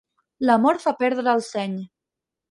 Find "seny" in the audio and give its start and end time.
1.49-1.77